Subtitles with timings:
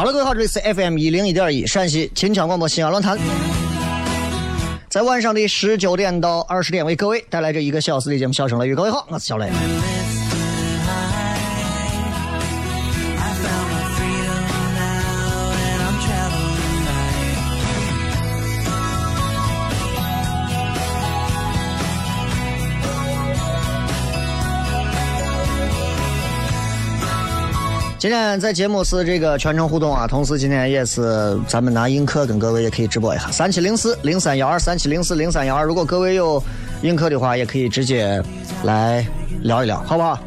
[0.00, 3.18] 好了，各位好，这里是 FM 一零一点一陕西秦腔广播西安论坛，
[4.88, 8.72] 在晚上的十九点到二十点为各位带来这一个小时的节目《笑声雷雨》。
[8.74, 9.50] 各位好，我是小雷。
[28.00, 36.42] 今天在节目是这个全程互动啊，同时今天也是咱们拿映客跟各位也可以直播一下，三七零四零三幺二三七零四零三幺二，如果各位有
[36.80, 38.18] 映客的话，也可以直接
[38.64, 39.06] 来
[39.42, 40.18] 聊一聊，好不好？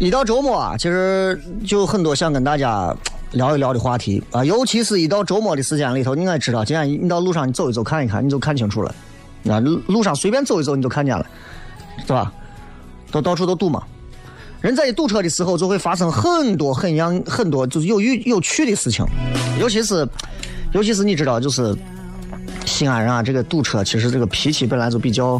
[0.00, 2.96] 一到周末啊，其实就很多想跟大家
[3.32, 8.94] 聊一聊的话题啊，尤其是一到周末的时间里头，你应该知道，今天你到路上你走一走看一看，你就看清楚了。
[9.42, 11.26] 那路路上随便走一走，你就看见了，
[12.06, 12.32] 是吧？
[13.12, 13.82] 都到处都堵嘛。
[14.62, 19.04] 人在一堵车的时候，就会发生很多很样很多就是有有有趣的事情，
[19.60, 20.08] 尤其是
[20.72, 21.76] 尤其是你知道，就是
[22.64, 25.38] 西安人啊，这个堵车其实这个脾气本来就比较。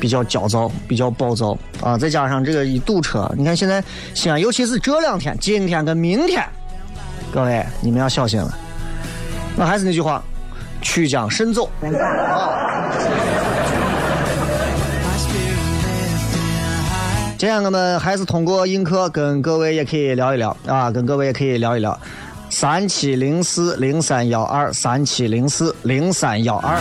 [0.00, 1.96] 比较焦躁，比较暴躁啊！
[1.96, 3.82] 再加上这个一堵车，你看现在
[4.14, 6.44] 西安，尤其是这两天，今天跟明天，
[7.32, 8.54] 各位你们要小心了。
[9.56, 10.22] 那还是那句话，
[10.82, 11.70] 曲江慎走。
[17.36, 21.98] 今天我们还是通过映客跟各位也可以聊一聊啊，跟各位也可以聊一聊。
[22.50, 26.80] 三七零四零三幺二，三七零四零三幺二。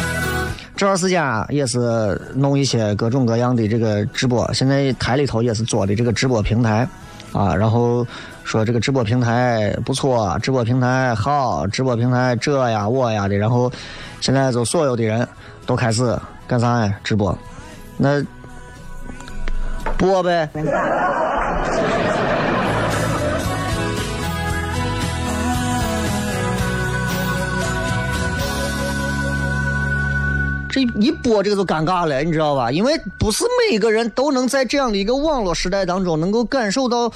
[0.76, 4.52] 这段时间啊，也是弄一些各种各样的这个直播。
[4.54, 6.88] 现在台里头也是做的这个直播平台，
[7.32, 8.06] 啊，然后
[8.44, 13.38] 说这个直播平台不错，直播平台好，直播平台这呀我呀的。
[13.38, 13.72] 然后
[14.20, 15.28] 现在就所有的人
[15.66, 16.94] 都开始干啥呀？
[17.04, 17.38] 直播，
[17.96, 18.24] 那
[19.98, 20.50] 播呗。
[30.74, 32.72] 这一播这个就尴尬了，你知道吧？
[32.72, 37.14] 因为不是每一个人都能在这样的一个网络时代当中能够感受到，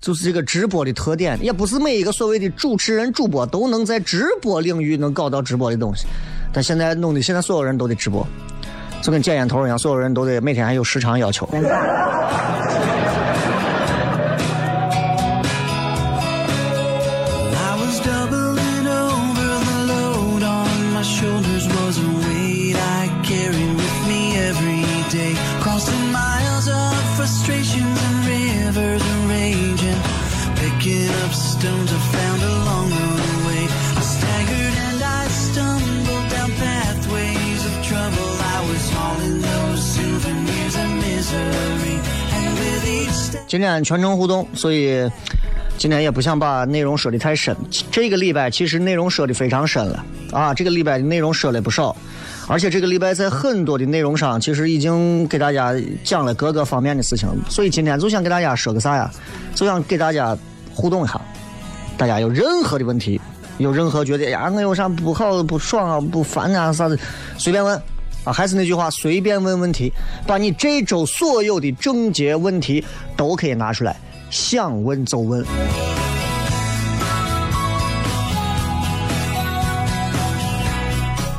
[0.00, 6.08] 就是这个直播的特点，也不是每一个所谓的主持人、主播都能在直播领域能搞到直播的东西。
[6.52, 8.26] 但现在弄的，现在所有人都得直播，
[9.00, 11.48] 就跟捡烟头一样，所有人都得每天还有时长要求。
[43.50, 45.10] 今天全程互动，所以
[45.76, 47.56] 今天也不想把内容说的太深。
[47.90, 51.96] 这个礼拜其实内容说的非常深了啊，这个礼拜的内容说了不少，
[52.46, 55.74] 而且这个礼拜在很多的内容上，其实已经给大家
[56.04, 57.28] 讲了各个方面的事情。
[57.48, 59.10] 所以今天就想给大家说个啥呀？
[59.56, 60.38] 就想给大家
[60.72, 61.20] 互动一下。
[61.96, 63.20] 大家有任何的问题，
[63.58, 66.96] 有任何觉得呀我有啥不好、不爽啊、不烦啊啥的，
[67.36, 67.82] 随便问
[68.24, 68.32] 啊。
[68.32, 69.92] 还是那句话，随便问问题，
[70.26, 72.84] 把你这周所有的症结问题
[73.16, 73.96] 都可以拿出来，
[74.30, 75.44] 想问就问。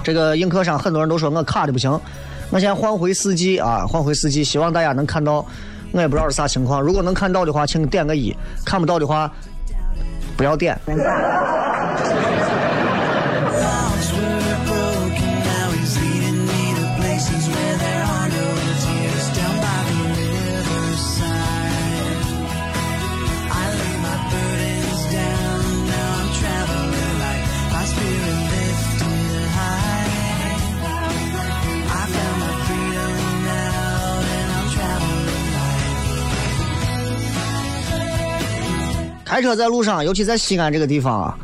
[0.03, 1.91] 这个映客上很多人都说我卡的不行，
[2.49, 5.45] 我现在换回四 G 啊，换回四 G，希望大家能看到。
[5.93, 8.33] 我也不知道是啥情况，如果能看到的话，请点个一；
[8.65, 9.29] 看不到的话，
[10.37, 10.79] 不要点。
[39.31, 41.37] 开车在路上，尤其在西安这个地方啊，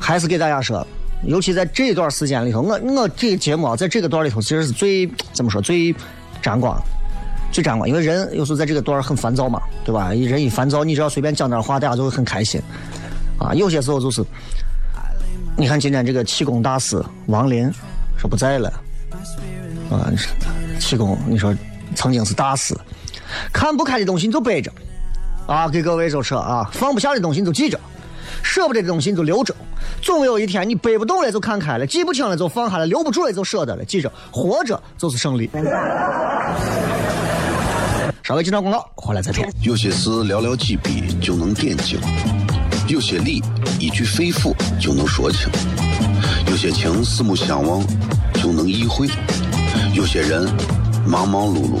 [0.00, 0.84] 还是给大家说，
[1.24, 5.94] 尤其在这段时间里头，我我这个节目啊，在这个段里头其实是最怎么说最
[6.40, 6.82] 沾光，
[7.52, 10.10] 最沾光，因为人有时候在这个段很烦躁嘛，对吧？
[10.14, 12.58] 人一烦躁，你只要随便讲点话，大家就会很开心
[13.38, 13.52] 啊。
[13.52, 14.24] 有些时候就是，
[15.54, 17.70] 你看今天这个气功大师王林
[18.16, 18.72] 说不在了
[19.90, 20.08] 啊，
[20.80, 21.54] 气功你说
[21.94, 22.74] 曾经是大师，
[23.52, 24.72] 看不开的东西你就背着。
[25.48, 27.80] 啊，给各位就说啊，放不下的东西你就记着，
[28.42, 29.56] 舍不得的东西你就留着，
[30.02, 33.82] 总有一天你背不动了就看开了，记不清了就放下了，留不住了就舍得了。
[33.82, 35.50] 记着，活着就是胜利。
[38.22, 39.42] 稍微接段广告，回来再说。
[39.62, 41.98] 有些事寥寥几笔就能点睛，
[42.86, 43.42] 有些理
[43.80, 45.48] 一句肺腑就能说清，
[46.50, 47.82] 有些情四目相望
[48.34, 49.08] 就能意会，
[49.94, 50.46] 有些人
[51.06, 51.80] 忙忙碌碌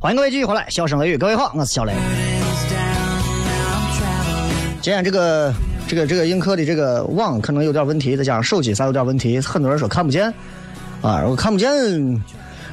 [0.00, 1.92] 欢迎各位继续回来笑声雷雨各位好我是小雷。
[4.80, 5.52] 今天这个
[5.86, 10.32] 这个这个映客的这个网可能有点问题再加上手机啥有点问题很多人说看不见
[11.02, 11.70] 啊我看不见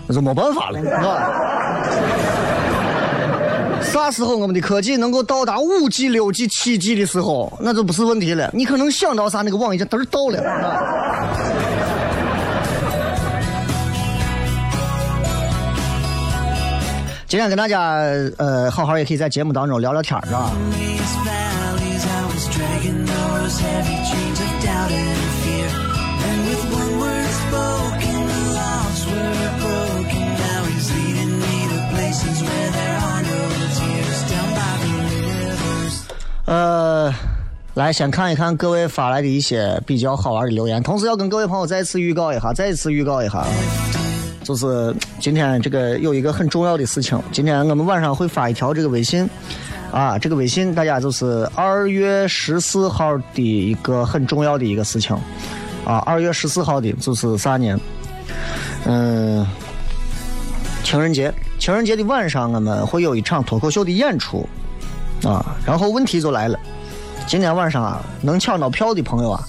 [0.08, 2.31] 那就没办法了是吧？
[3.92, 8.50] 啥时候我们的科技能够到达五 G、六 G、七 G 的时候，那就不是问题了。
[8.52, 10.42] 你可能想到啥，那个网已经嘚儿到了。
[17.28, 17.92] 今天跟大家
[18.38, 20.52] 呃，好好也可以在节目当中聊聊天儿，是吧？
[36.52, 37.10] 呃，
[37.76, 43.42] 来先看一看各位发来的一些比较好玩的留言，同时要跟各位朋友再次预告一下，再次预告一下，
[44.44, 49.26] 就是今天这个有一个很重要的事情，今天我们晚上会发一条这个微信。
[49.94, 55.16] 啊，这个微信大家就是二月十四号的一个很重要的一个事情，
[55.86, 57.80] 啊，二月十四号的就是啥呢？
[58.86, 59.48] 嗯，
[60.84, 64.46] 情人节，情人节的晚上我们会有一场脱口秀的演出，
[65.28, 66.58] 啊，然后问题就来了，
[67.28, 69.44] 今天晚上啊，能抢到票的朋友啊，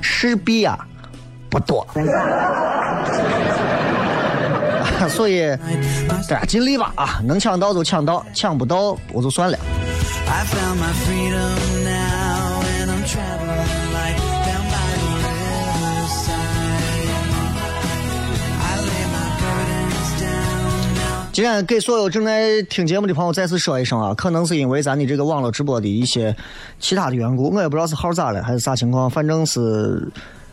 [0.00, 0.78] 势必啊
[1.50, 1.86] 不多，
[5.08, 5.46] 所以
[6.28, 9.58] 大家尽力吧啊，能抢到就抢到，抢不到我就算了。
[10.28, 11.84] I found my freedom
[21.36, 26.34] 今天给所有正在听节目的朋友再次说一声啊，可能是因为咱的这个网络直播的一些
[26.78, 30.10] 其他的缘故，我也不知道是号咋了还是啥情况，反正是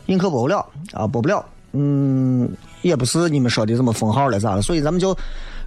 [0.08, 0.58] 映客播不了
[0.92, 1.42] 啊，播不了。
[1.72, 2.46] 嗯，
[2.82, 5.16] 也不是你们说的这么封号了咋了，所以咱们就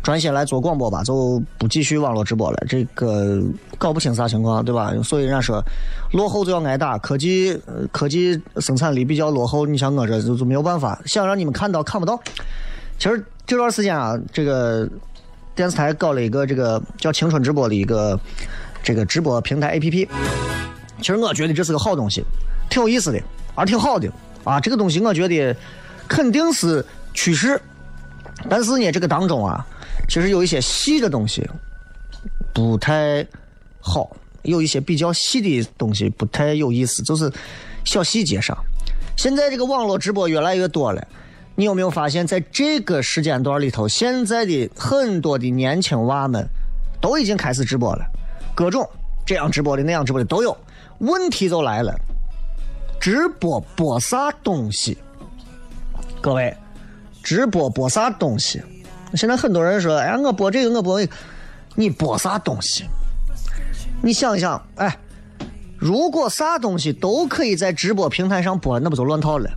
[0.03, 2.63] 专心来做广播吧，就不继续网络直播了。
[2.69, 3.41] 这个
[3.79, 4.93] 搞不清啥情况，对吧？
[5.03, 5.59] 所以人家说
[6.13, 7.59] 落后就要挨打，科技
[7.91, 12.21] 科技生产力比较落后，你像我这就就没有办法，想让你们看到看不到。
[13.00, 14.88] 其实这段时间啊，这个
[15.56, 18.20] 电视台搞了一个这个叫“青春直播”的一个
[18.84, 20.08] 这个直播平台 APP。
[21.00, 22.22] 其实我觉得这是个好东西，
[22.70, 23.22] 挺有意思的，
[23.56, 24.12] 而挺好的
[24.44, 24.60] 啊。
[24.60, 25.56] 这个东西我觉得
[26.10, 27.60] 肯定是趋势，
[28.50, 29.66] 但是呢，这个当中啊，
[30.10, 31.50] 其实有一些细的东西
[32.54, 33.25] 不太
[33.80, 37.32] 好，有一些比较细的东西不太有意思，就是
[37.86, 38.58] 小细节上。
[39.16, 41.08] 现在这个网络直播越来越多了，
[41.59, 46.47] 你有没有发现，在这个时间段里头，现在的很多的年轻娃们
[47.01, 48.05] 都已经开始直播了，
[48.53, 48.87] 各种
[49.25, 50.55] 这样直播的那样直播的都有。
[50.99, 51.99] 问题就来了，
[52.99, 54.99] 直播播啥东西？
[56.21, 56.55] 各位，
[57.23, 58.61] 直播播啥东西？
[59.15, 61.13] 现在很多人说，哎，我播这个，我播那个，
[61.73, 62.85] 你播啥东西？
[64.03, 64.95] 你想一想，哎，
[65.75, 69.49] 如果啥东西都可以在直播平台上播，那不就乱套了？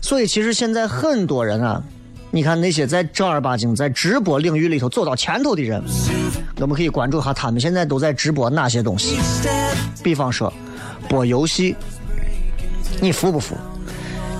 [0.00, 1.82] 所以其实现在很多人啊，
[2.30, 5.82] 你看那些在正儿八经在直播领域里头走到前头的人，
[6.60, 9.18] 我们可以关注下他们现在都在直播哪些东西。
[10.02, 10.52] 比方说，
[11.08, 11.74] 播游戏，
[13.00, 13.56] 你服不服？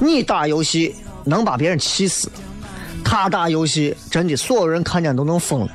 [0.00, 2.30] 你打游戏能把别人气死，
[3.04, 5.68] 他打游戏真的所有人看见都能疯了。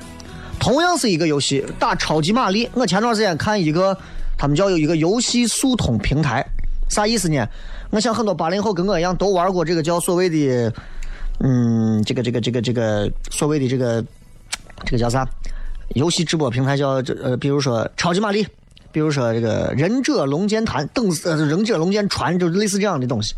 [0.60, 3.98] 同样是一个游戏，打超级玛丽，我前段时间看一个，
[4.38, 6.46] 他们叫有一个游戏速通平台，
[6.90, 7.46] 啥意思呢？
[7.93, 10.73] 我想很多八零后跟我一样都玩过这个叫所谓的，
[11.41, 14.03] 嗯，这个这个这个这个所谓的这个
[14.83, 15.23] 这个叫啥？
[15.89, 18.47] 游戏直播平台叫这呃，比如说超级玛丽，
[18.91, 23.35] 比如说这个忍者龙剑谭等呃忍者龙剑传，就类似这样的东西。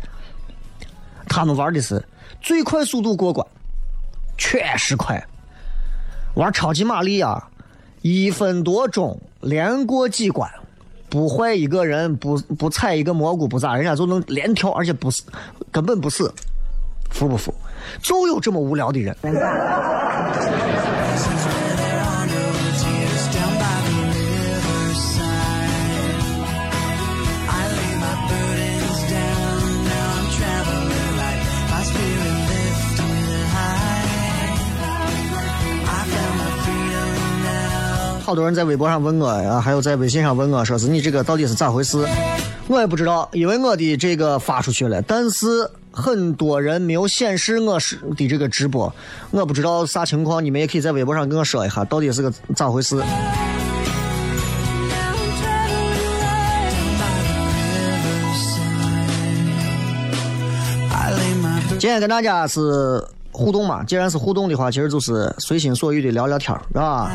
[1.28, 2.02] 他们玩的是
[2.40, 3.46] 最快速度过关，
[4.38, 5.22] 确实快。
[6.34, 7.46] 玩超级玛丽啊，
[8.00, 10.50] 一分多钟连过几关，
[11.16, 15.22] 不坏一个人，不不踩一个蘑菇，不咋，人家就能连跳，而且不死，
[15.72, 16.30] 根本不死，
[17.10, 17.54] 服不服？
[18.02, 19.16] 就有这么无聊的人。
[38.26, 42.04] 好多人在微博上问我啊，还有在微信上问我，说是你这个到底是咋回事？
[42.66, 45.46] 我也不知道，因为我的这个发出去了，但是
[45.92, 48.92] 很多人没有显示我是的这个直播，
[49.30, 53.00] 我不知道啥情况，你们也可以在微博上跟我说一下，到底是个咋回事？
[61.78, 67.12] 今天跟大家是互动嘛，既然是互动的话，其实就是随心所欲的聊聊天儿，是吧？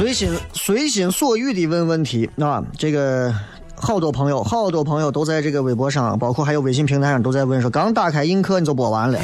[0.00, 3.30] 随心随心所欲的问问题啊，这个
[3.74, 9.20] 好多朋友，好多朋友都在这个微博上，包括还有微信平台上都在问说，刚打开映客你就播完了，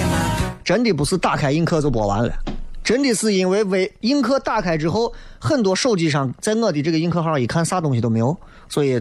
[0.62, 2.30] 真的不是打开映客就播完了，
[2.84, 8.36] 真的是因为微映客打开之后，很多手机上在我的这个映客号一看啥东西都没有，
[8.68, 9.00] 所以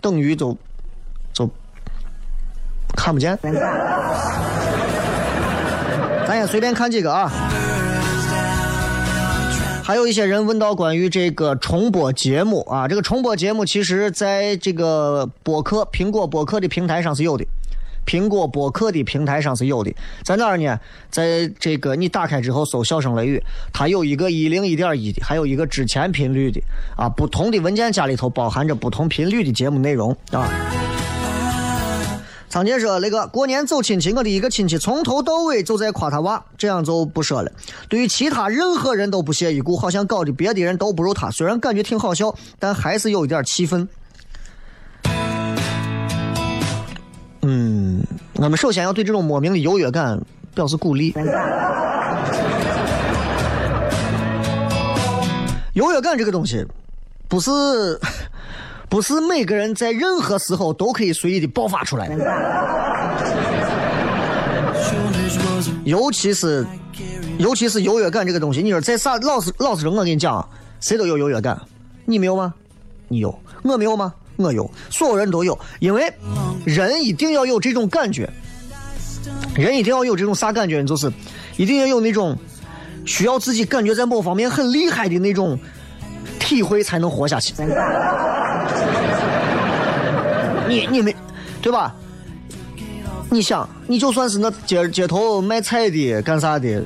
[0.00, 0.56] 等于就
[1.32, 1.50] 就
[2.96, 3.36] 看不见。
[6.28, 7.28] 咱也随便看几个啊。
[9.88, 17.46] 还有一些人问到关于这个重播节目啊，这个重播节目其实在这个播客苹果播客的平台上是有的，
[18.04, 19.90] 苹果播客的平台上是有的，
[20.22, 20.78] 在哪儿呢？
[21.08, 23.42] 在这个你打开之后搜“笑声雷雨”，
[23.72, 26.60] 它有一个一零一点一的，还有一个之前频率的
[26.94, 30.50] 啊，不同的文件夹里头包含着不同频率的节目内容啊。
[32.58, 37.52] 仓姐说：“那个过年走亲戚，我的一个亲戚从头到尾就在夸他娃，这样就不说了。
[37.88, 41.30] 对于其他任何人都不屑一顾，好像搞得别的人都不如他。
[41.30, 43.88] 虽然感觉挺好笑，但还是有一点气愤。
[47.42, 48.02] 嗯，
[48.34, 50.20] 我们首先要对这种莫名的优越感
[50.52, 51.14] 表示鼓励。
[55.74, 56.66] 优越感这个东西，
[57.28, 57.50] 不是。”
[58.88, 62.08] 不是每个人在任何时候都可以随意的爆发出来，
[65.84, 66.66] 尤其是
[67.38, 68.62] 尤其是优越感这个东西。
[68.62, 69.16] 你说在啥？
[69.18, 70.46] 老实老实说，我跟你讲，
[70.80, 71.60] 谁都有优越感，
[72.06, 72.54] 你没有吗？
[73.08, 74.14] 你有，我没有吗？
[74.36, 76.12] 我有，所有人都有，因为
[76.64, 78.28] 人一定要有这种感觉，
[79.54, 80.82] 人一定要有这种啥感觉？
[80.84, 81.12] 就是
[81.56, 82.36] 一定要有那种
[83.04, 85.58] 需要自己感觉在某方面很厉害的那种
[86.48, 87.52] 体会，才能活下去。
[90.66, 91.14] 你你们，
[91.60, 91.94] 对吧？
[93.30, 96.82] 你想，你就算是那街街头卖菜的干啥的，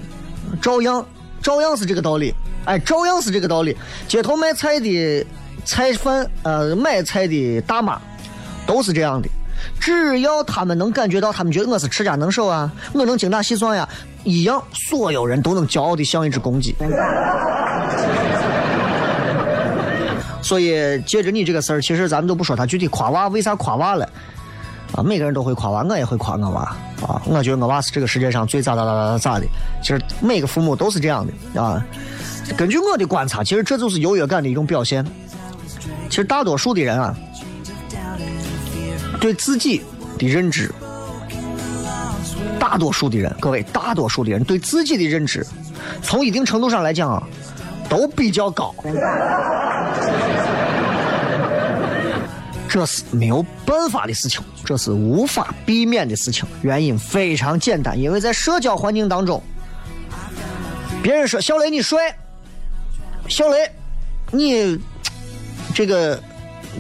[0.61, 1.05] 照样
[1.41, 2.35] 照样是这个道理。
[2.65, 3.77] 哎，照样是这个道理。
[4.09, 5.27] 街头卖菜的
[5.65, 8.01] 菜贩，呃，买菜的大妈，
[8.67, 9.29] 都是这样的。
[9.79, 13.89] 只要他们能感觉到，他们觉得我是持家能手啊，我能精打细算呀，
[14.25, 16.75] 一样，所有人都能骄傲的像一只公鸡。
[20.43, 24.07] 所以，借着你这个事儿，其实咱们就不说他具体夸娃，为啥夸娃了？
[24.93, 26.63] 啊，每个人都会夸娃，我也会夸我娃
[27.01, 27.23] 啊。
[27.25, 29.47] 我觉得我娃是这个世界上最咋咋咋咋咋的。
[29.81, 31.83] 其实每个父母都是这样的啊。
[32.57, 35.07] 根据我的观察，其实这就是优越感的一种表现。
[36.11, 37.17] 其实大多数的人啊，
[39.21, 39.81] 对自己
[40.19, 40.71] 的认知，
[42.59, 45.47] 大多数的人，各位，大多数的人对自己的认知，
[46.03, 47.23] 从一定程度上来讲啊。
[47.93, 48.75] 都比较高，
[52.67, 56.49] 这是没有办法的事情，这是无法避免的事情。
[56.63, 59.43] 原因非常简单，因为在社交环境当中，
[61.03, 62.17] 别人说小雷你帅，
[63.29, 63.71] 小雷
[64.31, 64.81] 你
[65.75, 66.19] 这个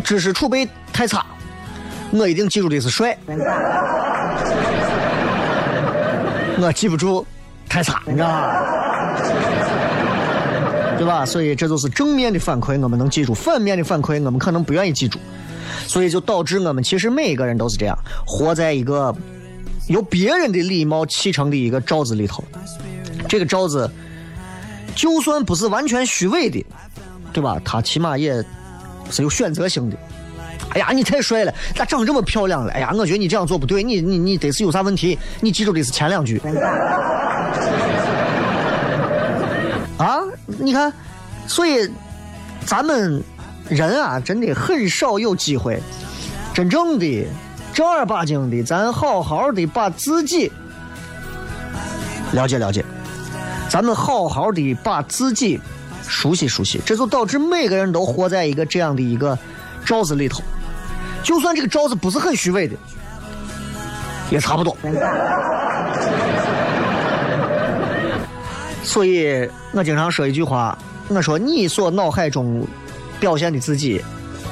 [0.03, 1.27] 知识储备太差，
[2.11, 3.14] 我一定记住的是帅，
[6.59, 7.27] 我记不住
[7.68, 9.62] 太差，你知道吧？
[11.03, 11.27] 对吧？
[11.27, 15.19] 所以这就是正面的反馈，我们能记住；反面的反馈，我们可能不愿意记住。
[15.88, 19.12] 所以就导致我们其实每一个人都是这样，活在一个
[19.88, 22.45] 由别人的礼貌砌成的一个罩子里头。
[23.29, 23.91] 这个罩子
[24.95, 26.65] 就算不是完全虚伪的，
[27.33, 27.61] 对吧？
[27.65, 28.35] 它起码也
[29.11, 29.97] 是有选择性的。
[30.71, 32.71] 哎呀，你太帅了，咋长这么漂亮了？
[32.75, 35.19] 哎呀，我觉得你这样做不对，你你你得是有啥问题？
[35.41, 36.41] 你记住的是前两句。
[39.99, 40.21] 啊，
[40.59, 40.93] 你看，
[41.47, 41.91] 所以
[42.65, 43.23] 咱们
[43.69, 45.81] 人啊，真的很少有机会，
[46.53, 47.27] 真正的
[47.73, 50.51] 正儿八经的，咱好好的把自己
[52.33, 52.85] 了解了解，
[53.69, 55.61] 咱们好好的把自己
[56.07, 59.38] 熟悉熟悉，这就导致每个人都活在一个这样的一个
[59.85, 60.43] 罩子里头，
[61.23, 62.77] 就算这个罩子不是很虚伪的，
[64.31, 64.77] 也差不多。
[68.93, 70.77] 所以我经常说一句话，
[71.09, 72.63] 我说你所脑海中
[73.19, 74.05] 表现的自己，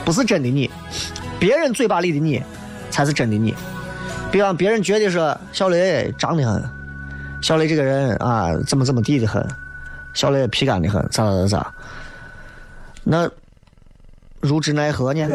[0.02, 0.70] 不是真的你，
[1.38, 2.42] 别人嘴巴里的你，
[2.90, 3.54] 才是真的你。
[4.32, 6.64] 比方别人觉得说小雷长得很，
[7.42, 9.46] 小雷这个人啊怎么怎么地的很，
[10.14, 11.74] 小雷皮干的很，咋咋咋咋，
[13.04, 13.30] 那
[14.40, 15.28] 如之奈何呢？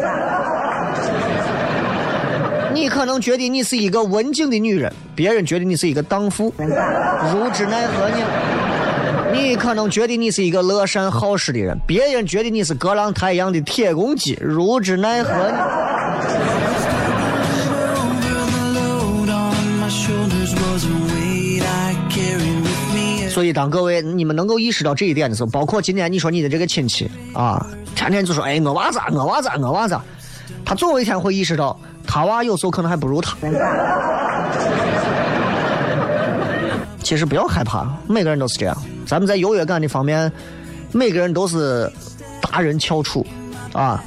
[2.74, 8.16] 你可能觉得你是一个文静的女人，别人觉得你是一个荡妇，如之奈何呢？
[9.36, 15.30] 你可能觉得你是一个乐善好施的人，别人觉得你是隔浪太阳的铁公鸡，如之奈何？
[23.30, 29.98] 所以，当各位你们能够意识到这一点的时候，包括今天你说你的这个亲戚啊，天天就说哎我娃子我娃子我娃子，
[30.64, 33.36] 他总有一天会意识到，他娃有时候可能还不如他。
[37.06, 38.76] 其实不要害怕，每个人都是这样。
[39.06, 40.32] 咱们在优越感的方面，
[40.90, 41.88] 每个人都是
[42.42, 43.24] 达人翘楚，
[43.72, 44.02] 啊，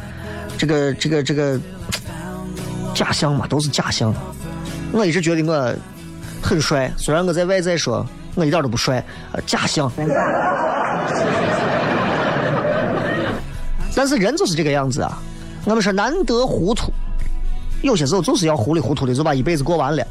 [0.58, 1.58] 这个这个这个
[2.94, 4.14] 假象嘛，都是假象。
[4.92, 5.74] 我一直觉得我
[6.42, 9.02] 很帅，虽然我在外在说我一点都不帅，
[9.46, 9.90] 假象。
[13.96, 15.18] 但是人就是这个样子啊。
[15.64, 16.92] 我们说难得糊涂，
[17.82, 20.06] 有些时候就是要糊里糊涂的就把一辈子过完了，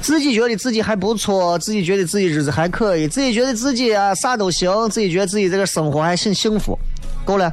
[0.00, 6.78] 自己觉得自己还不错，自己觉得自己日子还可以，自己觉得自己啊啥都行，自己觉得自己这个生活还很幸福，
[7.24, 7.52] 够了。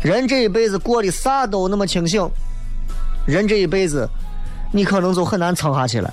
[0.00, 2.26] 人这一辈子过得啥都那么清醒，
[3.26, 4.08] 人这一辈子
[4.72, 6.12] 你可能就很难撑下去了。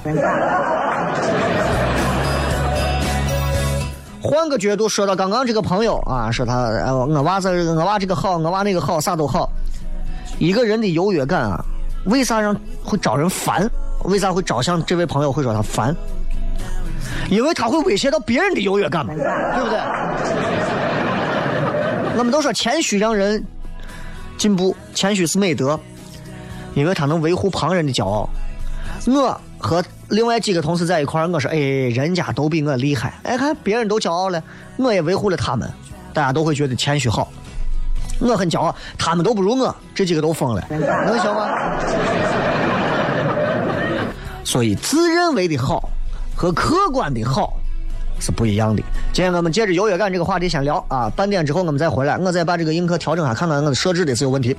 [4.21, 9.49] 换个角度说到刚刚这个朋友啊，说他哎我娃这我娃这个好，我娃那个好，啥都好。
[10.39, 11.63] 一个人的优越感啊，
[12.05, 13.69] 为啥让会招人烦？
[14.03, 15.95] 为啥会招像这位朋友会说他烦？
[17.29, 19.79] 因为他会威胁到别人的优越感嘛，对不对？
[22.17, 23.43] 我们都说谦虚让人
[24.37, 25.79] 进步，谦虚是美德，
[26.75, 28.29] 因为他能维护旁人的骄傲。
[29.07, 34.41] 我和另外几个同事在一块儿，我说：“哎，人家都比我厉害，哎，看别人都骄傲了，
[34.77, 35.69] 我也维护了他们，
[36.13, 37.27] 大家都会觉得谦虚好。
[38.19, 41.49] 我很骄傲，他们都不如我，这几个都疯了，能行吗？
[44.43, 45.89] 所以，自认为的好
[46.35, 47.53] 和客观的好
[48.19, 48.81] 是不一样的。
[49.11, 54.55] 今天我们接着优越感这个话题先聊啊，半点之后我们再回来，我再把这个映客调整下，看看我的设置的是有问题。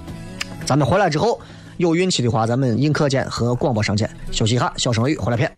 [0.64, 1.40] 咱们回来之后。
[1.78, 4.08] 有运气的话，咱们映客间和广播上见。
[4.32, 5.54] 休息一下，小声语回来片。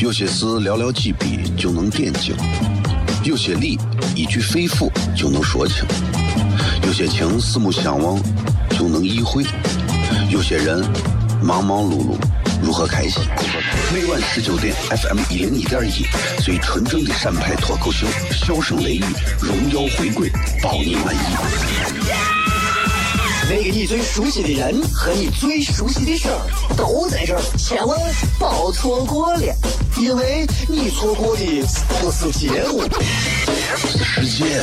[0.00, 2.34] 有些事寥寥几笔就能点睛，
[3.22, 3.78] 有些理
[4.16, 5.86] 一句肺腑就能说清，
[6.86, 8.20] 有些情四目相望
[8.70, 9.44] 就能意会，
[10.30, 10.84] 有些人
[11.42, 12.16] 忙忙碌碌
[12.62, 13.22] 如何开心？
[13.94, 16.04] 每晚十九点，FM 一零一点一，
[16.42, 19.04] 最纯正的陕派脱口秀，笑声雷雨，
[19.40, 20.30] 荣耀回归，
[20.62, 21.18] 包你满意。
[23.48, 26.38] 那个你最熟悉的人和你最熟悉的事儿
[26.76, 27.98] 都在这儿，千万
[28.38, 29.54] 别错过了，
[29.98, 31.42] 因为你错过的
[32.00, 32.84] 不是节目，
[33.76, 34.62] 世界。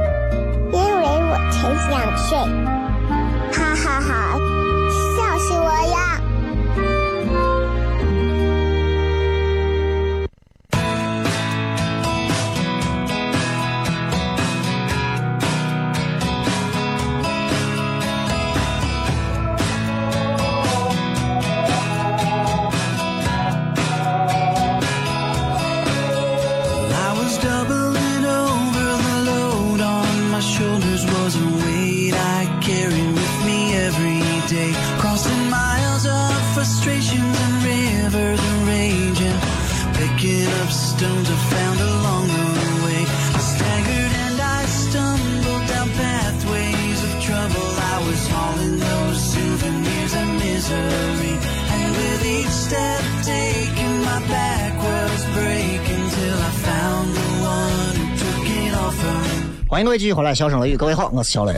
[1.51, 2.37] 很想睡，
[3.51, 4.50] 哈哈哈。
[59.91, 61.53] 各位继续回来，笑声雷雨，各位好，我是小雷。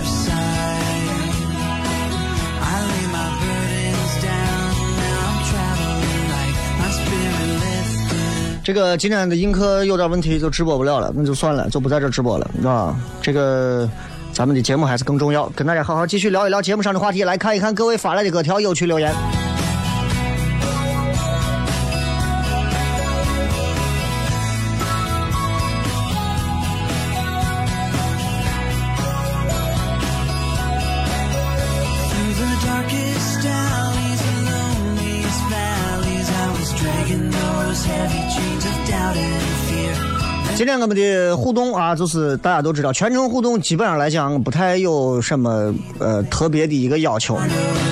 [8.63, 13.88] 这个今天的映客有点问题，就直播不了了，那就算了，就不在这直播了，啊，这个
[14.32, 19.13] 咱们的节目还是更重要，跟大家好好继续聊一聊节目上的话题，来看一看各位发来的各条有趣留言。
[40.84, 47.39] 我们的互动啊，就是大家都知道，全程互动基本上来讲不太有什么呃特别的一个要求，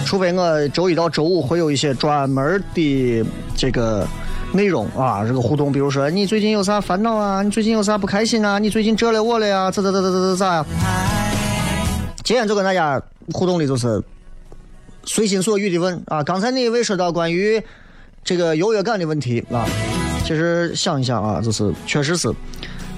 [0.06, 3.26] 除非我周一到周五会有一些专门的
[3.56, 4.06] 这个
[4.52, 10.66] 内容啊，这个互动，比如说你最近有啥烦恼啊，你最近有啥不开心啊，你最近折了我了呀，咋咋咋咋咋咋呀？
[12.26, 13.02] 今天就跟大家
[13.32, 14.04] 互动的就是
[15.06, 17.64] 随心所欲的问啊，刚才那一位说到关于
[18.22, 19.66] 这个优越感的问题啊。
[20.24, 22.32] 其实想一想啊，就是确实是，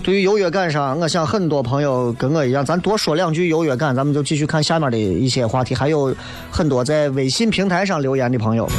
[0.03, 5.73] 对于优越感上，我想很多朋友跟我一样，咱多说两句优越感，咱们就继续看下面的一些话题。
[5.73, 6.13] 还有
[6.51, 8.69] 很多在微信平台上留言的朋友，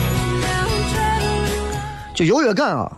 [2.15, 2.93] 就优越感啊，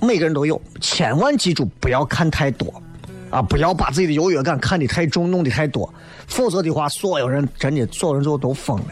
[0.00, 2.80] 每个人都有，千万记住不要看太多
[3.28, 5.92] 啊，不要把自己的优越感看得太重，弄得太多，
[6.28, 8.86] 否则的话，所有人真的所有人最后都疯了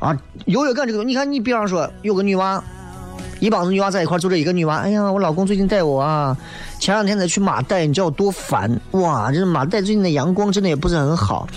[0.00, 2.60] 啊，优越感这个，你看你比方说有个女娃，
[3.38, 6.36] 一帮子女娃在一块儿，就这一个女娃，哎呀，我老公最近带我啊，
[6.78, 9.32] 前两天才去马代，你知道多烦哇！
[9.32, 11.48] 这马代最近的阳光真的也不是很好，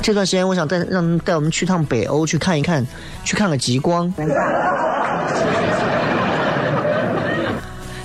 [0.00, 2.86] 这段时间我想带让带我们去趟北欧去看一看，
[3.24, 4.12] 去看个极光。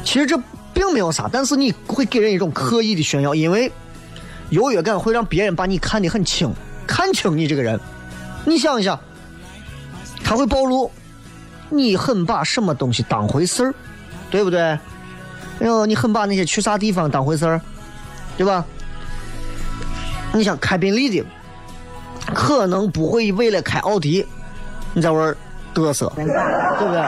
[0.03, 0.35] 其实这
[0.73, 3.71] 并没有啥，但是你会给人一种刻意的炫耀，因为
[4.49, 6.51] 优越感会让别人把你看得很轻，
[6.87, 7.79] 看清你这个人。
[8.45, 8.99] 你想一想，
[10.23, 10.89] 他会暴露
[11.69, 13.73] 你很把什么东西当回事儿，
[14.29, 14.59] 对不对？
[14.61, 14.79] 哎
[15.67, 17.61] 呦，你很把那些去啥地方当回事儿，
[18.37, 18.65] 对吧？
[20.33, 21.25] 你想开宾利的，
[22.33, 24.25] 可能不会为了开奥迪，
[24.93, 25.35] 你在玩
[25.73, 26.31] 嘚瑟，对不
[26.93, 27.01] 对？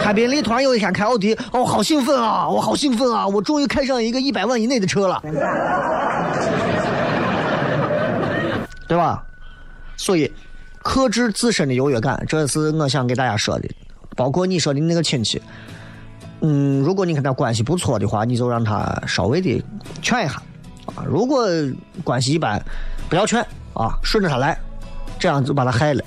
[0.00, 2.48] 开宾利突然有一天开奥迪，哦，好兴奋啊！
[2.48, 3.26] 我好兴奋啊！
[3.26, 5.22] 我终于开上一个一百万以内的车了，
[8.86, 9.22] 对吧？
[9.96, 10.30] 所以，
[10.84, 13.68] 克制自身的优越感，这是我想给大家说的。
[14.14, 15.40] 包括你说的那个亲戚，
[16.42, 19.64] 嗯，如果你跟他关系不错的话，你就让他稍微的
[20.02, 20.34] 劝一下
[20.94, 21.02] 啊。
[21.08, 21.48] 如果
[22.04, 22.62] 关系一般，
[23.08, 23.40] 不要劝
[23.72, 24.56] 啊，顺着他来，
[25.18, 26.04] 这样就把他害了。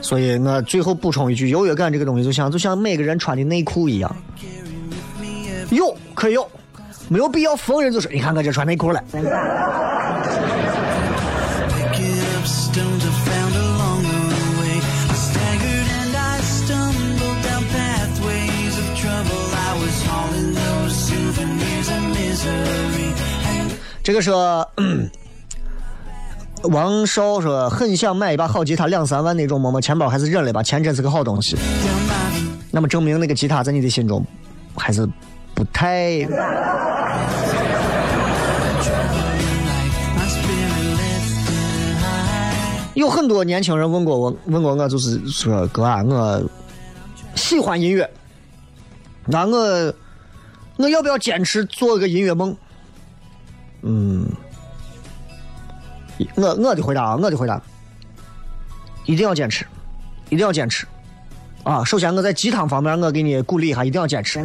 [0.00, 4.16] 所以我最后补充一句，优越感这个东西，就像就像每个人穿的内裤一样，
[5.70, 6.48] 有可以有，
[7.08, 9.02] 没有必要逢人就说，你看我这穿内裤了。
[24.02, 24.68] 这个说，
[26.62, 31.56] 王少说很想买一把好吉他，两三万那种，摸摸钱包还是忍了吧，钱真是个好东西。
[32.70, 34.24] 那么证明那个吉他在你的心中
[34.76, 35.08] 还是
[35.54, 36.24] 不太
[42.96, 46.42] 有很多年轻人问过我，问过我，就是说哥啊，我
[47.34, 48.10] 喜欢音乐，
[49.26, 49.94] 那我
[50.78, 52.56] 我要不要坚持做一个音乐梦？
[53.82, 54.26] 嗯，
[56.36, 57.60] 我我的回答啊，我的回答，
[59.04, 59.66] 一定要坚持，
[60.30, 60.86] 一定要坚持
[61.64, 61.84] 啊！
[61.84, 64.40] 首先我在鸡汤方面，我给你鼓励一下，一定要坚持。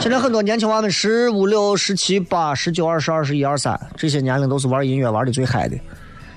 [0.00, 5.76] 现在很多年轻娃们十五六、十七八、十九、二十、二十一、二三这些年龄都是玩音乐玩的最嗨的。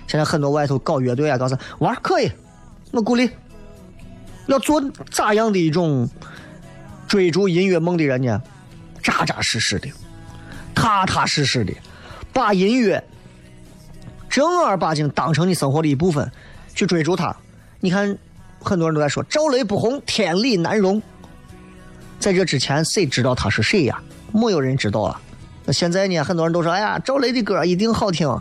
[0.06, 2.30] 现在很多外头搞乐队啊，搞啥玩可以，
[2.92, 3.30] 我鼓励。
[4.48, 6.10] 要做咋样的一种
[7.08, 8.42] 追逐音乐梦的人呢？
[9.02, 9.90] 扎扎实实的，
[10.76, 11.74] 踏踏实实的，
[12.34, 13.02] 把音乐
[14.30, 16.30] 正儿八经当成你生活的一部分，
[16.76, 17.34] 去追逐它。
[17.80, 18.18] 你看，
[18.60, 21.02] 很多人都在说“赵雷不红，天理难容”。
[22.24, 24.02] 在这之前，谁知道他是谁呀？
[24.32, 25.20] 没有人知道啊。
[25.66, 26.24] 那现在呢？
[26.24, 28.34] 很多人都说：“哎呀，赵雷的歌一定好听，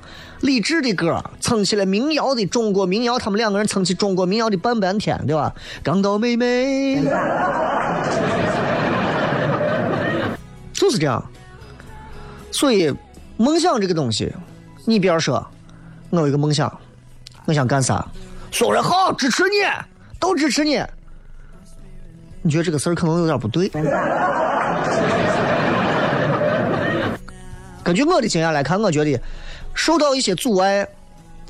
[0.43, 7.03] 李志的歌撑起了民谣的中国民谣，他们两个人撑起中国民谣的半半天，对吧？”港岛妹妹，
[10.73, 11.21] 就是这样。
[12.53, 12.95] 所以，
[13.37, 14.33] 梦想这个东西，
[14.85, 15.45] 你比方说，
[16.11, 16.73] 我有一个梦想，
[17.47, 18.07] 我想干啥？
[18.53, 19.57] 所有人好，支持你，
[20.21, 20.81] 都支持你。
[22.43, 23.71] 你觉得这个事儿可能有点不对？
[27.85, 29.21] 根据我的经验来看，我觉得
[29.75, 30.87] 受到一些阻碍，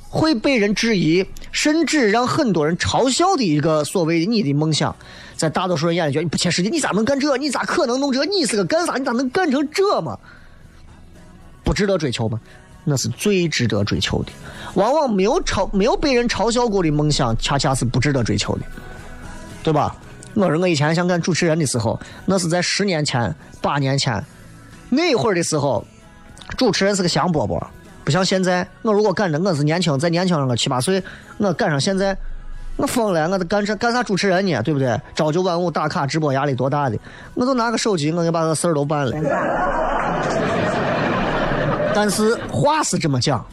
[0.09, 4.95] 会被人质疑，甚至让很多人嘲笑的一个所谓的你的梦想，
[5.37, 7.37] 在大多数人眼里觉得你不切实际，你咋能干这？
[7.37, 8.25] 你咋可能弄这？
[8.25, 8.97] 你是个干啥？
[8.97, 10.19] 你咋能干成这嘛？
[11.65, 12.41] 不值得追求吗？
[12.85, 14.33] 那是最值得追求的。
[14.75, 18.63] 往往没有嘲没有被人嘲笑过的梦想，恰恰是不值得追求的，
[19.63, 19.95] 对吧？
[20.35, 24.23] 我说我以前想干主持人的时候，那是在十年前、八年前
[24.89, 25.85] 那会儿的时候，
[26.57, 27.63] 主持人是个香饽饽，
[28.05, 28.67] 不像现在。
[28.83, 31.03] 我如果赶着我是年轻，再年轻上个七八岁，
[31.39, 32.17] 我赶上现在，
[32.77, 34.63] 我疯了，我得干这干啥主持人呢？
[34.63, 35.01] 对不对？
[35.15, 36.99] 朝九晚五打卡直播压力多大的？
[37.35, 39.17] 我就拿个手机，我就把这事儿都办了。
[41.95, 43.45] 但是话是这么讲，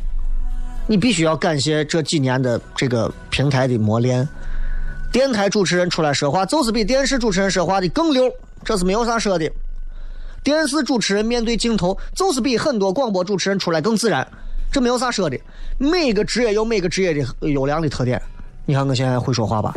[0.88, 4.28] 你必须要感谢这几年的这个平台的磨练。
[5.12, 8.32] 电台主持人出来说话，就是比电视主持人说话的更溜，
[8.64, 9.52] 这是没有啥说的。
[10.44, 14.26] 电视主持人面对镜头，就是比很多广播主持人出来更自然，
[14.72, 15.38] 这没有啥说的。
[15.80, 18.22] 每个职业有每个职业的优良的特点。
[18.66, 19.74] 你看我现在会说话吧？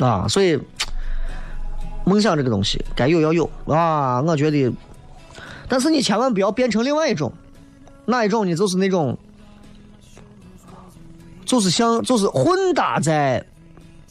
[0.00, 0.58] 啊，所以
[2.04, 4.72] 梦想这个东西该有要有啊，我觉得，
[5.68, 7.30] 但是你千万不要变成另外一种，
[8.06, 8.56] 哪一种呢？
[8.56, 9.18] 就是那种。
[11.46, 13.42] 就是像就是混搭在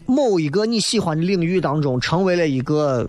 [0.06, 3.08] 某一个你喜欢的领域当中成为了一个，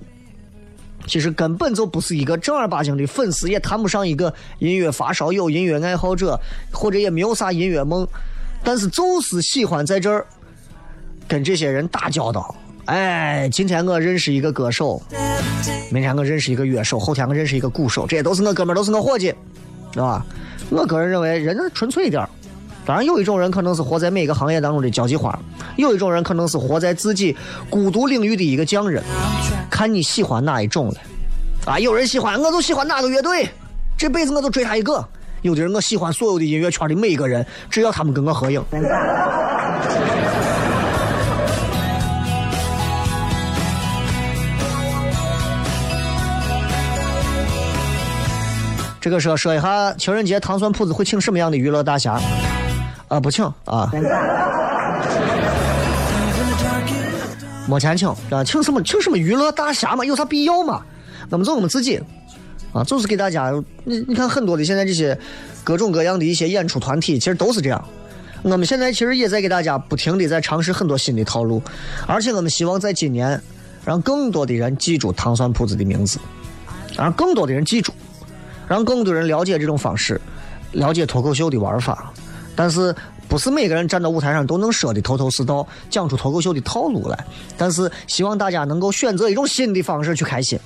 [1.07, 6.39] 其实根本就不是一个正儿八经的粉丝，也谈不上一个音乐发烧友、音乐爱好者，
[6.73, 8.07] 或者也没有啥音乐梦，
[8.65, 10.27] 但是就是喜欢在这儿
[11.29, 12.55] 跟这些人打交道。
[12.87, 15.01] 哎，今天我认识一个歌手，
[15.91, 19.35] 明天我认识一个乐手，后天我认识一个鼓手，这些都是我哥们儿，都是我伙计，
[19.93, 20.27] 是吧？
[20.71, 22.29] 我个人认为，人纯粹一点儿。
[22.87, 25.37] 当然，有一种人可能是活在每个行业当中的交际花，
[25.77, 27.37] 有一种人可能是活在自己
[27.68, 29.03] 孤独领域的一个匠人。
[29.68, 30.94] 看你喜欢哪一种了。
[31.66, 33.51] 啊，有人喜欢，我就喜欢哪个乐队，
[33.99, 35.05] 这辈子我就追他一个。
[35.42, 38.62] 有的人我喜欢所有的音乐圈的每一个人，只要他们跟我合影。
[49.01, 52.20] 这个说说一下情人节糖蒜铺子会请什么样的娱乐大侠？
[53.09, 53.90] 啊，不请啊，
[57.69, 60.05] 没钱请啊，请什么请什么娱乐大侠嘛？
[60.05, 60.83] 有啥必要嘛？
[61.31, 62.01] 我们做我们自己
[62.73, 63.53] 啊，就是给大家，
[63.85, 65.16] 你你看很多的现在这些
[65.62, 67.85] 各种各样的一些演出团体，其实都是这样。
[68.42, 71.62] 我们现在其实也在给大家不停的在尝试很多新的套路，
[72.07, 73.40] 而且我们希望在今年
[73.85, 76.19] 让更多的人记住糖蒜铺子的名字，
[76.97, 77.92] 让更多的人记住。
[78.69, 80.21] 让更多人了解这种方式，
[80.73, 82.12] 了解脱口秀的玩法。
[82.57, 82.92] 但是，
[83.29, 87.25] 不是每个人站到舞台上都能说的头头是道，讲出脱口秀的套路来。
[87.57, 90.59] 但是，希望大家能够选择一种新的方式去开心，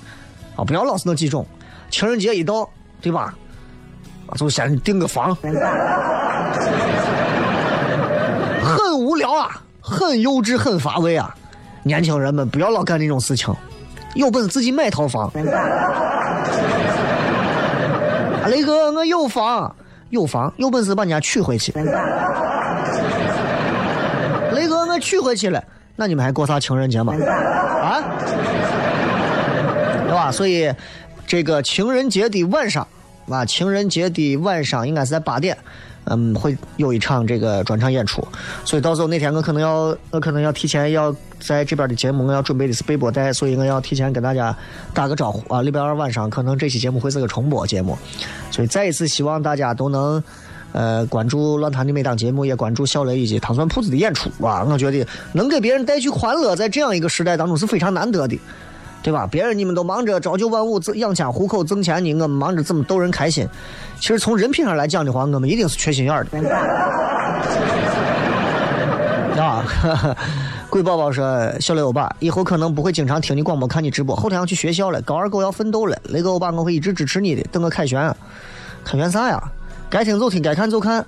[0.55, 1.45] 啊，不要老是那几种。
[1.89, 2.67] 情人节一到，
[3.01, 3.35] 对吧？
[4.27, 5.35] 啊就先订个房，
[8.63, 11.35] 很无聊啊，很幼稚，很乏味啊。
[11.83, 13.53] 年轻人们不要老干这种事情，
[14.15, 15.29] 有本事自己买套房。
[18.47, 19.75] 雷哥，我有房，
[20.11, 21.73] 有房，有本事把人家娶回去。
[24.53, 25.63] 雷哥，我娶回去了，
[25.95, 27.13] 那你们还过啥情人节吗？
[27.17, 28.03] 啊，
[30.05, 30.31] 对吧？
[30.31, 30.71] 所以，
[31.25, 32.87] 这个情人节的晚上，
[33.29, 35.57] 啊，情人节的晚上应该是在八点。
[36.05, 38.27] 嗯，会有一场这个专场演出，
[38.65, 44.55] 所以到时候那天我可能要，我可能要提前要在这边的节目，我要准备的是备播带，所以我要提前跟大家
[44.93, 45.61] 打个招呼啊。
[45.61, 47.97] 礼拜二晚上可能这期节目会是个重播节目，
[48.49, 50.21] 所以再一次希望大家都能
[50.71, 54.65] 呃关注乱谈的每档节目，也关注小雷以及糖蒜铺子的演出啊。
[54.67, 58.37] 我觉得能给别人带去欢乐，在这样一个时代当中是非常难得的。
[59.03, 59.27] 对吧？
[59.29, 63.47] 别人你们都忙着朝九晚五、养家糊口、挣钱呢，我们忙着怎么逗人开心。
[63.99, 66.39] 其实从人品上来讲的话，我们一定是缺心眼的。
[69.41, 69.65] 啊，
[70.69, 74.15] 鬼宝宝说：“小雷欧巴，以后可能不会经常听你广播、看你直播。
[74.15, 75.97] 后天要去学校了，高二狗要奋斗了。
[76.09, 77.41] 雷哥欧巴，我会一直支持你的。
[77.51, 78.15] 等我凯旋，
[78.83, 79.41] 凯旋啥呀？
[79.89, 81.03] 该听就听，该看就看。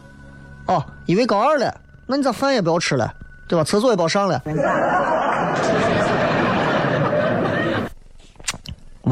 [0.66, 1.72] 哦，因为高二了，
[2.08, 3.14] 那你咋饭也不要吃了，
[3.48, 3.64] 对吧？
[3.64, 4.42] 厕所也不要上了。”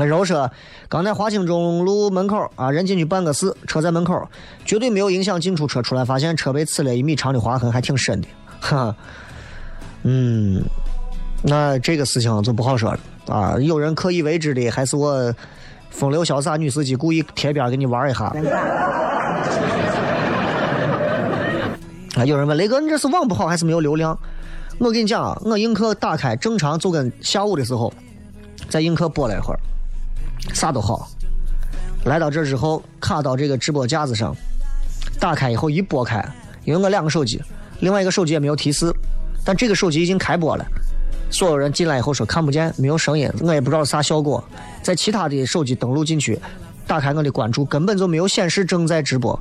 [0.02, 0.50] 温柔说
[0.90, 4.28] ：“刚在华清中路门口啊，人进去办个事，车在门口，
[4.66, 5.80] 绝对没有影响进出车。
[5.80, 8.28] 出来发现车被刺了一米长的划痕，还挺深的。
[8.60, 8.96] 哈，
[10.02, 10.60] 嗯，
[11.44, 13.56] 那这个事情就不好说了啊。
[13.60, 15.32] 有人刻意为之的，还是我
[15.92, 18.26] 风流潇洒女司机故意贴边给你玩一下？
[22.16, 24.18] 啊，有人问雷哥，你这是网不好还是没有流量？
[24.80, 27.94] 我跟你讲啊，我映客打开正常，就跟下午的时候
[28.68, 29.60] 在映客播了一会儿。”
[30.54, 31.08] 啥都好，
[32.06, 34.36] 来到这之后卡到这个直播架子上，
[35.20, 36.24] 打开以后一拨开，
[36.66, 37.42] 因为我两个手机，
[37.80, 38.94] 另外一个手机也没有提示，
[39.46, 40.66] 但这个手机已经开播了。
[41.30, 44.44] 所有人进来以后说看不见，没有声音，我也不知道啥效果。
[44.82, 46.38] 在其他的手机登录进去，
[46.86, 49.40] 打开我的关注，根本就没有显示正在直播。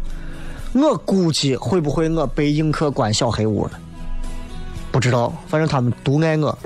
[0.72, 3.72] 我估计会不会我被映客关小黑屋了？
[4.92, 6.56] 不知道，反正他们独爱我。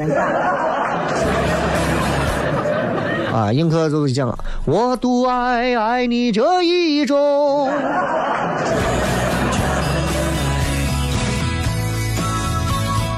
[3.35, 7.68] 啊，映客就是讲，我独爱爱你这一种。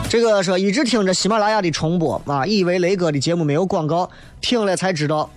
[0.08, 4.08] 这个说一直听着喜马拉雅的重播啊，以为雷哥的节目没有广告，
[4.40, 5.28] 听了才知道，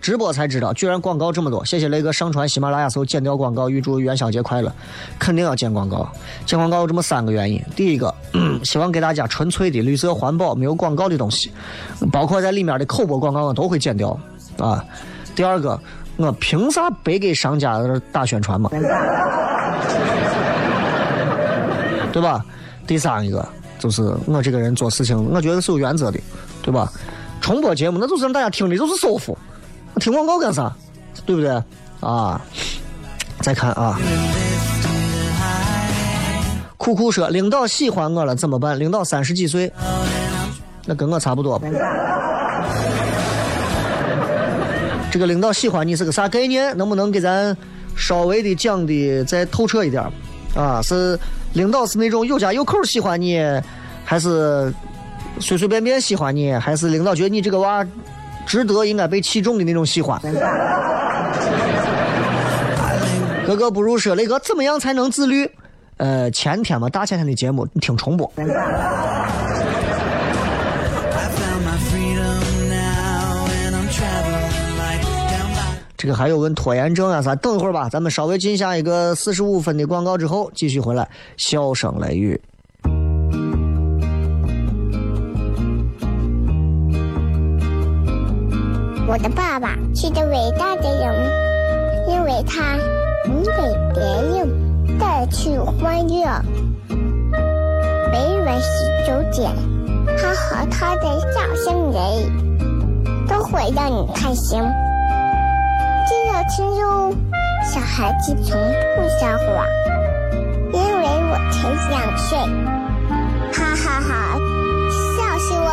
[0.00, 1.64] 直播才知道，居然广告这么多。
[1.64, 4.72] 谢谢雷哥上传喜马拉雅时候剪掉广告，预祝元宵节快乐。
[5.18, 6.08] 肯定要剪广告，
[6.44, 8.14] 剪广告有这么三个原因：第一个，
[8.62, 11.50] 希望给大家纯粹的绿色环保、没有广告的东西，
[12.12, 14.18] 包括在里面的口播广告我都会剪掉
[14.58, 14.84] 啊。
[15.34, 15.78] 第二个，
[16.16, 17.80] 我凭啥白给商家
[18.12, 18.70] 打宣传嘛？
[22.12, 22.44] 对吧？
[22.86, 23.46] 第三一个。
[23.78, 26.18] 就是我这个人做事情，我觉得是有原则的，
[26.62, 26.90] 对吧？
[27.42, 29.36] 重播节目那就是让大家听的就是舒服，
[30.00, 30.72] 听广告干啥？
[31.24, 31.50] 对不对？
[32.00, 32.40] 啊！
[33.40, 33.98] 再看啊！
[36.76, 38.78] 酷酷说领导喜欢我了怎么办？
[38.78, 39.72] 领导三十几岁，
[40.84, 41.66] 那跟我差不多吧。
[45.10, 46.76] 这个领导喜欢你是个啥概念？
[46.76, 47.56] 能不能给咱
[47.96, 50.04] 稍微的讲的再透彻一点？
[50.54, 51.18] 啊，是
[51.54, 53.40] 领导是那种有家有口喜欢你，
[54.04, 54.72] 还是
[55.40, 57.84] 随随便便喜欢你，还是领导觉得你这个娃
[58.46, 60.20] 值得应该被器重的那种喜欢？
[63.46, 65.50] 哥哥不入说雷哥怎么样才能自律？
[65.98, 68.30] 呃，前天嘛，大前天的节目你听重播。
[75.96, 82.40] 这个还有问拖延症啊啥，等一会儿吧，咱们稍微进下一个四十五分的广告之后，继续回来，笑声雷雨。
[89.08, 92.76] 我的爸爸是个伟大的人，因为他
[93.26, 93.50] 能给
[93.94, 94.02] 别
[94.38, 94.66] 人。
[94.98, 96.24] 带去欢乐。
[96.88, 99.52] 每晚十九点，
[100.16, 101.02] 他和他的
[101.32, 102.00] 笑声人，
[103.28, 104.58] 都会让你开心。
[106.06, 107.12] 记得听哟，
[107.62, 108.56] 小孩子从
[108.96, 109.66] 不撒谎，
[110.72, 112.38] 因为我才两岁。
[113.52, 114.38] 哈哈哈
[115.18, 115.68] 笑死我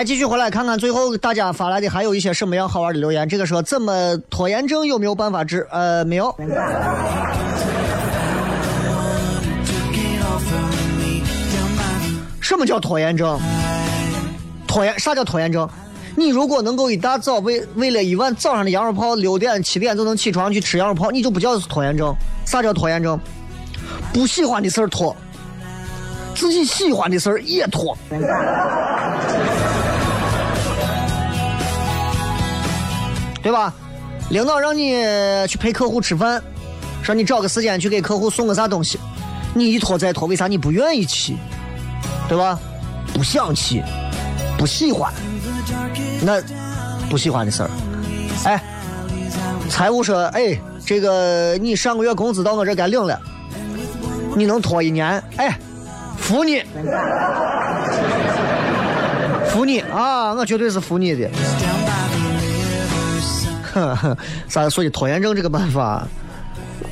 [0.00, 3.28] 来，继续回来看看最后大家发来的还有一些什么样好玩的留言。
[3.28, 5.66] 这个说怎么拖延症有没有办法治？
[5.70, 6.34] 呃，没有。
[12.40, 13.38] 什么叫拖延症？
[14.66, 15.68] 拖延啥叫拖延症？
[16.16, 22.16] 你如果能够一大早为为了一碗早上的羊肉泡，六点七点就能起床去吃羊肉泡，你就不叫拖延症。
[22.46, 23.20] 啥叫拖延症？
[24.14, 25.14] 不喜欢的事儿拖，
[26.34, 27.94] 自己喜欢的事儿也拖。
[33.42, 33.72] 对吧？
[34.30, 34.94] 领导让你
[35.48, 36.40] 去陪客户吃饭，
[37.02, 39.00] 说你找个时间去给客户送个啥东西，
[39.54, 41.36] 你一拖再拖，为啥你不愿意去？
[42.28, 42.56] 对吧？
[43.12, 43.82] 不想去，
[44.56, 45.12] 不喜欢，
[46.22, 46.40] 那
[47.08, 47.70] 不喜欢的事儿。
[48.44, 48.62] 哎，
[49.68, 53.20] 财务说，哎，这个你上个月工资到我这该领了，
[54.36, 55.20] 你能拖一年？
[55.36, 55.58] 哎，
[56.16, 56.62] 服你，
[59.50, 60.34] 服你啊！
[60.34, 61.28] 我绝对是服你的。
[64.48, 64.68] 啥？
[64.68, 66.06] 所以拖延症这个办法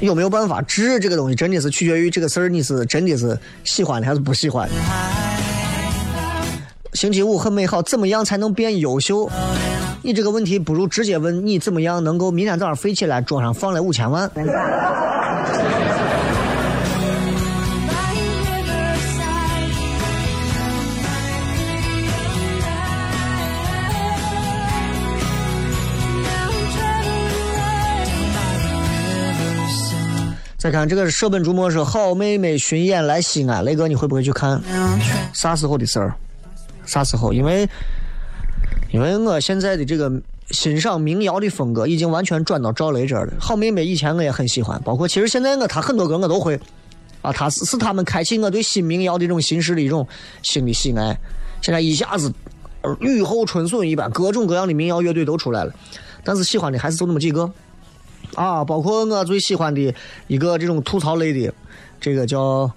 [0.01, 0.99] 有没有办法治？
[1.01, 4.69] 这个东西真的是取决于这个事儿，你是真的是喜欢的还是不喜欢。
[6.95, 9.31] 星期五很美好，怎么样才能变优秀？
[10.03, 14.31] 你这个问题不如直接问你怎么样能够明天早上飞起来，桌上放了五千万。
[30.59, 34.61] 再看这个舍本逐末说好妹妹巡演来西安，雷哥你会不会去看
[35.33, 36.13] 啥时候的事儿？
[36.85, 37.33] 啥时候？
[37.33, 37.69] 因为
[38.91, 40.11] 因为我现在的这个
[40.51, 43.35] 欣赏民谣的风格已经完全转到赵雷这儿了。
[43.39, 46.59] 好妹妹以前我也很喜欢，包括其实现在我他很多歌我都会
[47.23, 50.05] 啊，他是是他们开启我对新民谣的这种形式的一种
[50.43, 51.17] 新的喜爱。
[51.63, 52.33] 现在一下子
[52.83, 55.73] 呃雨后春笋一般，各种各样的民谣乐队都出来了，
[56.25, 57.49] 但是喜欢的还是就那么几个
[58.35, 59.95] 啊，包括我最喜欢的
[60.27, 61.53] 一个这种吐槽类的，
[62.01, 62.71] 这个叫。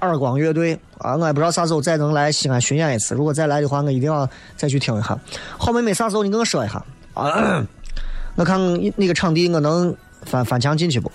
[0.00, 3.16] 耳光乐队啊，我也不知道啥时候再能来西安巡演一次。
[3.16, 5.18] 如果再来的话，我一定要再去听一下。
[5.58, 6.80] 好妹妹，啥时候你跟我说一下
[7.14, 7.66] 啊？
[8.36, 8.60] 我看
[8.94, 11.10] 那个场地我能翻翻墙进去不？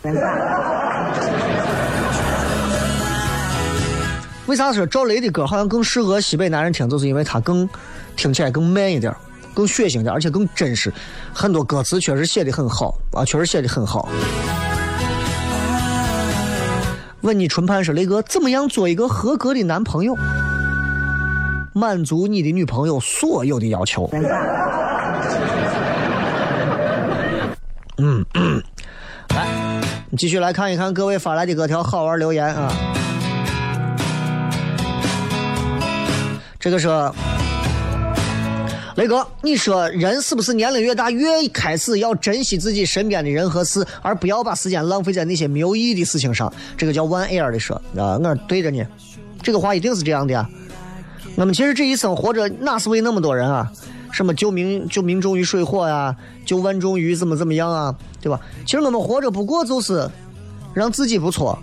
[4.47, 6.89] 为啥说赵雷的歌好像更适合西北男人听？
[6.89, 7.69] 就是因为他更
[8.17, 9.15] 听起来更慢一点，
[9.53, 10.91] 更血腥点，而且更真实。
[11.33, 14.09] 很多歌词确实写的很好啊，确实写的很好。
[17.21, 20.13] 问你纯盘说雷哥怎么样做一个合格的男朋友，
[21.73, 24.09] 满足你的女朋友所有的要求？
[27.97, 28.61] 嗯嗯，
[29.33, 29.47] 来，
[30.17, 32.73] 继续来看一看各位发来的各条好玩留言啊。
[36.59, 36.89] 这个是
[38.95, 46.51] 雷哥，你说人是不是年龄越大越开始要珍惜自己身边的人和事，而不要把时间浪费在那些没有意义的事情上？
[46.77, 48.85] 这个叫 One Air 的说啊，我对着你，
[49.41, 50.47] 这个话一定是这样的呀。
[51.35, 53.71] 那么其实这一生活着，哪是为那么多人啊？
[54.11, 56.15] 什么救民救民重于水火呀，
[56.45, 58.39] 救万重于怎么怎么样啊，对吧？
[58.63, 60.07] 其实我们活着不过就是
[60.75, 61.57] 让自己不错，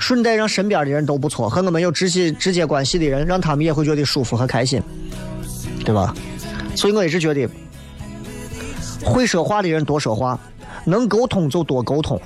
[0.00, 4.82] 顺带让身边的人都不错，和我们有直系直接关系的人，让他们也会觉得舒服和开心，
[5.84, 6.12] 对吧？
[6.76, 7.48] 所以我一直觉得，
[9.02, 10.38] 会说话的人多说话，
[10.84, 12.20] 能沟通就多沟通。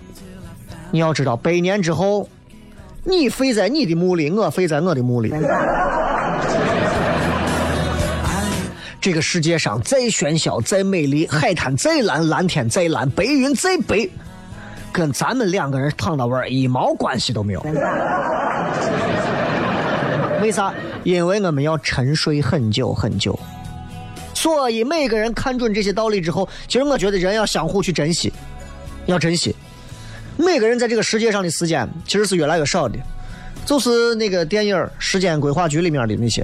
[0.90, 2.28] 你要知道，百年之后，
[3.04, 5.32] 你睡在你的墓里，我睡在我的墓里。
[9.00, 14.06] 这个世界上再喧嚣、再美丽，海滩再蓝，蓝天再蓝，白云再白，
[14.92, 17.64] 跟咱们两个人躺到玩儿一毛关系都没有。
[20.42, 20.74] 为啥？
[21.02, 23.38] 因为我们要沉睡很久很久。
[24.40, 28.32] 所以每个人看准这些道理之后，其实我觉得人要相互去珍惜，
[29.04, 29.54] 要珍惜。
[30.38, 32.98] 每个人在这个世界上的时间其实是越来越少的，
[33.66, 36.40] 就是那个电影《时间规划局》里面的那些，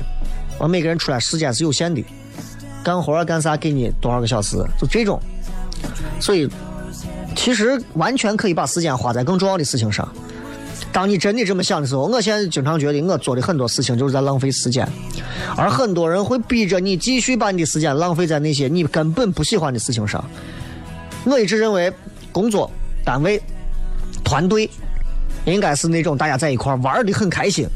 [0.58, 2.04] 啊，每个人出来时间是有限的，
[2.84, 5.18] 干活干啥给你多少个小时，就这种。
[6.20, 6.46] 所以，
[7.34, 10.06] 其实完全可以把时间花在更重要的事情上。
[10.96, 14.88] 当你真的这么想的时候，我现在经常觉得我做的很多事情就是在浪费时间，
[15.54, 20.24] 而很多人会逼着你继续把你的时间浪费在那些你根本不喜欢的事情上。
[21.26, 21.92] 我一直认为，
[22.32, 22.70] 工作
[23.04, 23.38] 单位。
[24.24, 24.70] 团队
[25.44, 27.68] 应该是那种大家在一块玩的很开心，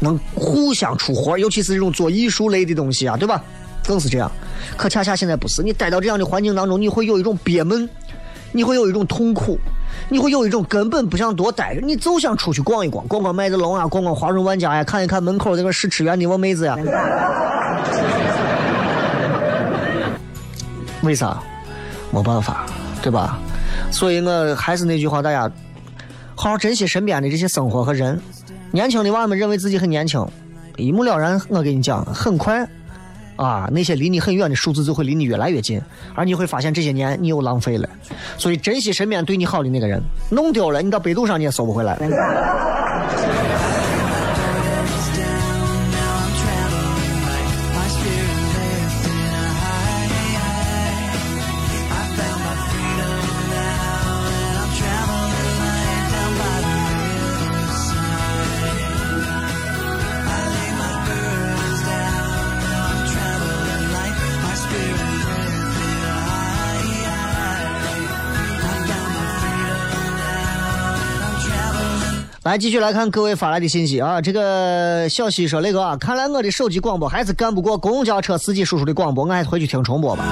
[0.00, 3.42] 能互相出活尤其是这种做艺术类的东西啊，对吧？
[3.84, 4.30] 更是这样。
[4.76, 7.88] 可恰恰现在不是，你待到这样的环境当中，你会有一种憋闷，
[8.56, 9.58] 你会有一种痛苦，
[10.08, 16.78] 你会有一种根本不想多待着，你就想出去逛一逛，逛逛麦子龙啊，逛逛华润万家呀，看一看门口那个试吃员的我妹子呀。
[21.02, 21.42] 为啥？
[22.12, 22.64] 没办法，
[23.02, 23.40] 对吧？
[23.90, 25.50] 所以我还是那句话，大家。
[26.36, 28.20] 好好珍惜身边的这些生活和人。
[28.70, 30.24] 年轻的娃们认为自己很年轻，
[30.76, 31.40] 一目了然。
[31.48, 32.68] 我跟你讲，很快
[33.36, 35.80] 啊，那些离你很远的数字就会离你越来越近，
[36.14, 37.88] 而你会发现这些年你又浪费了。
[38.38, 41.96] 所以珍惜身边对你好的那个人，弄丢了，你到百度上你也搜不回来。
[72.44, 74.20] 来，继续来看各位发来的信息啊。
[74.20, 80.22] 这个小西说：“雷哥啊，看来我的手机广播还是干不过公交车司机叔叔的广播，我还是回去听重播吧。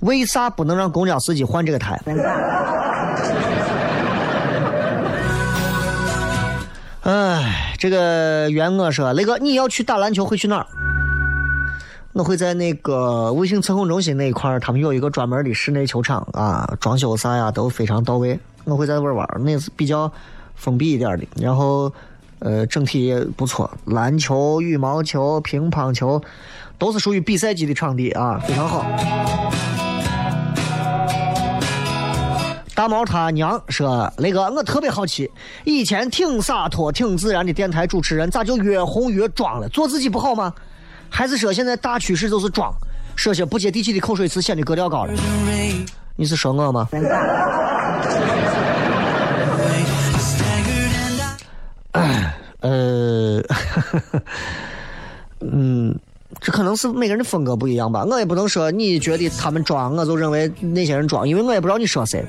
[0.00, 1.96] 为啥不能让公交司机换这个台？”
[7.04, 10.66] 哎，这个袁我说：“雷哥，你要去打篮球会去哪儿？”
[12.14, 18.36] 我会在那个卫星测控中心那一块儿，他们有一个专门的室内球场啊，装修啥呀都非常到位。
[18.64, 20.12] 我会在那边玩儿，那是比较
[20.58, 21.90] 封闭一点的，然后
[22.40, 26.20] 呃整体也不错，篮球、羽毛球、乒乓球
[26.76, 28.84] 都是属于比赛级的场地啊，非常好。
[32.74, 35.28] 大毛他娘说：“雷哥，我特别好奇，
[35.64, 39.68] 以前挺洒脱、挺自然的电台主持人，咋就越红越装了？
[39.70, 40.54] 做自己不好吗？
[41.10, 42.72] 还是说现在大趋势就是装，
[43.16, 45.12] 说些不接地气的口水词，显得格调高了？
[46.14, 46.88] 你是说我吗？
[52.60, 53.40] 呃，
[55.40, 55.94] 嗯，
[56.40, 58.04] 这可能是每个人的风格不一样吧。
[58.04, 62.24] 我也不能说你觉得他们装，我就认为那些人装，因为我也不知道你说谁。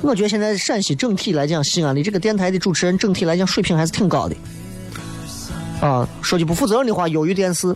[0.00, 4.36] 我觉得现在陕西整体来讲，西安的这个电台的主持人整体来讲水平还是挺高的。
[5.80, 7.74] 啊，说句不负责任的话，优于电视。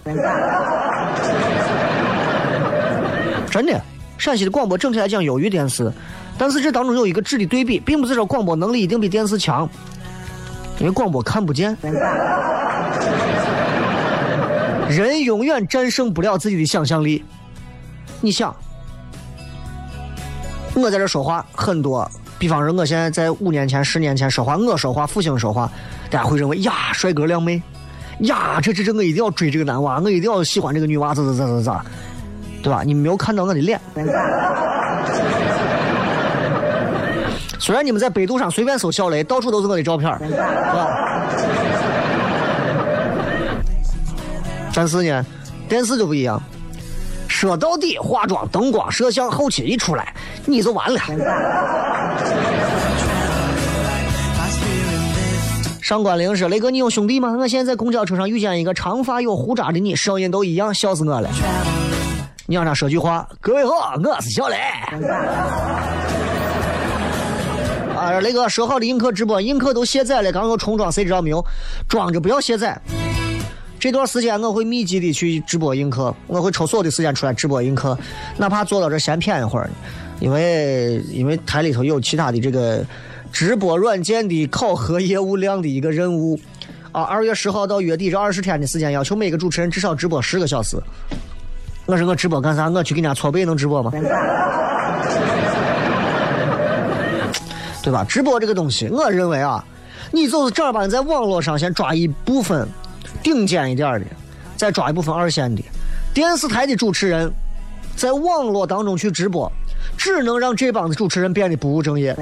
[3.50, 3.80] 真的，
[4.18, 5.90] 陕西的广播整体来讲优于电视，
[6.36, 9.68] 但是这当中有一个质的对比，并不是说广播能力一定比电视强，
[10.78, 11.76] 因为广播看不见。
[14.88, 17.24] 人永远战胜不了自己的想象力。
[18.20, 18.54] 你想，
[20.74, 22.08] 我在这说话很多，
[22.38, 25.70] 比方说我现在在五年前、十年前说话，我说话复兴说话，
[26.08, 27.60] 大家会认为呀，帅哥靓妹，
[28.20, 31.84] 呀，这这这我一定要追这个男娃，我一定要喜欢这个女娃，咋咋咋咋咋，
[32.62, 32.82] 对吧？
[32.84, 33.80] 你没有看到我的脸。
[37.66, 40.86] 虽然你们在百度上随便搜小雷，到处都是我的照片，是吧？
[44.72, 45.26] 但是呢，
[45.68, 46.40] 电视就不一样。
[47.26, 50.14] 说到底，化妆、灯光、摄像、后期一出来，
[50.44, 51.00] 你就完了。
[55.82, 57.34] 上官灵说：“雷哥，你有兄弟吗？
[57.36, 61.28] 我现在在公交车上遇见一个长发有胡渣的你，声音都一样，笑死我了。
[62.46, 64.56] 你让他说句话，各位好，我是小雷。
[68.07, 71.44] 啊，雷哥说好的映客直播，映客都卸载了，刚刚重装，谁知道没有？
[71.88, 72.80] 装着不要卸载。
[73.80, 77.98] 这段时间我会密集的去直播映客，我会抽所有的时间出来直播映客，
[78.36, 79.68] 哪怕坐到这闲谝一会儿，
[80.20, 82.84] 因为因为台里头有其他的这个
[83.32, 86.38] 直播软件的考核业务量的一个任务。
[86.92, 90.80] 啊，二月十号到月底这二十天的时间，要求每个主持人至少直播十个小时。
[91.86, 92.70] 我说我直播干啥？
[92.70, 93.90] 我去给人家搓背能直播吗？
[97.87, 98.05] 对吧？
[98.09, 99.64] 直播这个东西，我认为啊，
[100.11, 102.68] 你就是正儿八经在网络上先抓一部分
[103.22, 104.07] 顶尖一点的，
[104.57, 105.62] 再抓一部分二线的。
[106.12, 107.30] 电视台的主持人
[107.95, 109.49] 在网络当中去直播，
[109.97, 112.12] 只能让这帮子主持人变得不务正业，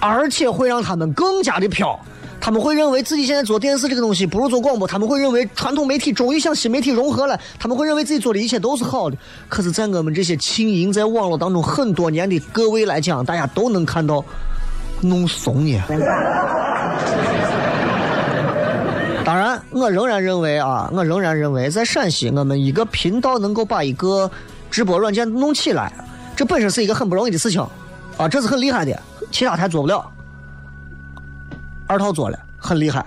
[0.00, 2.00] 而且会让他们更加的飘。
[2.46, 9.16] 他们会认为自己现在做电视这个东西不如做广播，他们会认为传统媒体终于向新媒体融合了，他们会认为自己做的一切都是好的。
[9.48, 14.24] 可是，在我们这些经营在网络当中很多年的各位来讲，大家都能看到
[15.00, 15.82] 弄怂呢。
[19.24, 24.30] 当然，我仍然认为啊，我仍然认为，在陕西，我们一个频道能够把一个
[24.70, 25.92] 直播软件弄起来，
[26.36, 27.60] 这本身是一个很不容易的事情
[28.16, 28.96] 啊，这是很厉害的，
[29.32, 30.12] 其他台做不了。
[31.88, 33.04] 二套做了很厉害，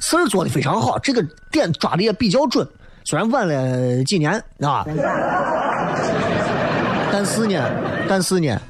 [0.00, 2.66] 事儿做的非常好，这个点抓的也比较准，
[3.04, 4.84] 虽然晚了几年啊，
[7.12, 7.70] 但是呢，
[8.08, 8.60] 但是呢，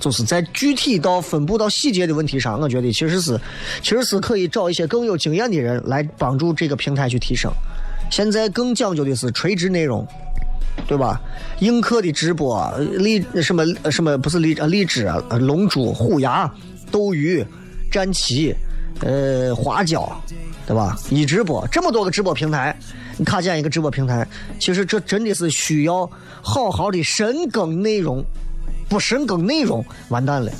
[0.00, 3.38] 就是在具体到分布到细节的问题上，我觉得其实是，
[3.82, 7.50] 其实是可以找一些更有经验的人来帮助这个平台去提升。
[8.10, 10.06] 现在更讲究的是垂直内容，
[10.86, 11.20] 对吧？
[11.60, 16.50] 映客的直播，荔什么什么不是荔荔枝啊，龙珠、虎牙、
[16.90, 17.44] 斗鱼、
[17.90, 18.54] 战旗。
[19.00, 20.10] 呃，花椒，
[20.66, 20.98] 对吧？
[21.08, 22.76] 一直播这么多个直播平台，
[23.16, 24.26] 你卡建一个直播平台，
[24.58, 26.08] 其实这真的是需要
[26.42, 28.24] 好好的深耕内容，
[28.88, 30.50] 不深耕内容完蛋了。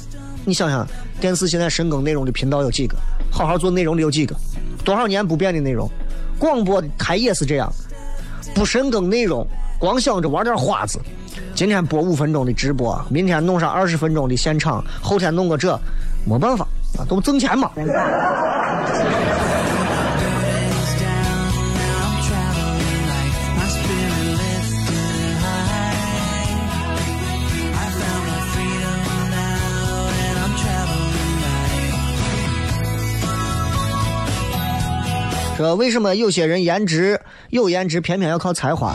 [0.45, 0.86] 你想想，
[1.20, 2.97] 电视现在深耕内容的频道有几个？
[3.30, 4.36] 好好做内容的有几个？
[4.84, 5.91] 多少年不变的内容？
[6.39, 7.70] 广播台也是这样，
[8.55, 9.45] 不深耕内容，
[9.80, 11.01] 光想着玩点花子。
[11.55, 15.78] 今天播五分钟的直播，明天弄上二十分钟的现场，后天弄个这，
[16.24, 16.66] 没办法。
[16.97, 17.70] 啊，都挣钱嘛。
[35.57, 37.20] 说为什么有些人颜值
[37.51, 38.95] 有颜值，偏偏要靠才华？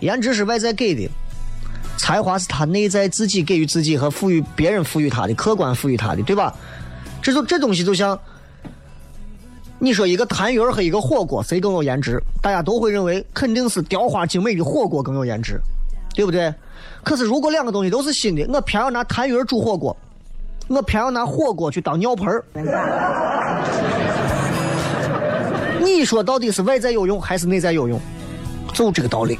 [0.00, 1.06] 颜值是外在给的，
[1.98, 6.54] 才华是他内在自己给予自己和赋予别人赋予他的，客观赋予他的，对吧？
[7.24, 8.20] 这就这东西就像，
[9.78, 12.22] 你说一个痰盂和一个火锅谁更有颜值？
[12.42, 15.58] 大家都会认为肯定是雕花精美的火锅更有颜值，
[16.14, 16.52] 对不对？
[17.02, 19.96] 可是如果两个东西都是新的，我偏要拿痰盂煮火锅，
[20.68, 22.26] 我偏要拿火锅去当尿盆。
[25.80, 27.98] 你说到底是外在有用还是内在有用？
[28.74, 29.38] 就这个道理。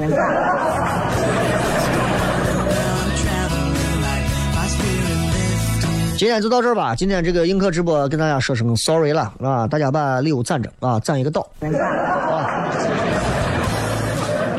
[6.16, 6.94] 今天就到这儿吧。
[6.94, 9.66] 今天这个映客直播跟大家说声 sorry 了啊！
[9.66, 12.70] 大家把礼物攒着啊，攒一个到啊。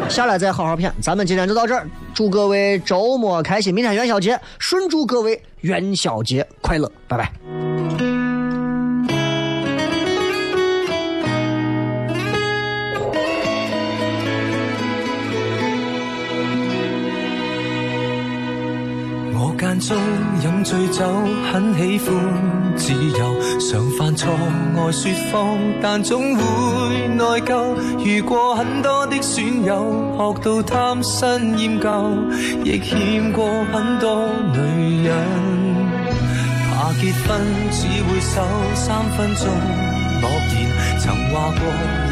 [0.10, 0.94] 下来再好好骗。
[1.02, 7.32] 咱们今天就到这儿，祝各位周末开心，明天元宵节，顺祝各位元宵节快乐，拜拜。
[19.76, 19.98] 間中
[20.42, 21.06] 飲醉酒，
[21.52, 22.08] 很喜歡
[22.78, 24.30] 自由，常犯錯
[24.78, 27.76] 愛說謊，但總會內疚。
[28.04, 35.14] 遇過很多的損友，學到貪新厭舊，亦欠過很多女人。
[36.72, 38.42] 怕結婚只會守
[38.76, 39.48] 三分鐘
[40.22, 40.24] 諾
[40.54, 41.62] 言，曾話過